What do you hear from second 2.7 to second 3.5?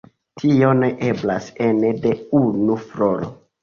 floro.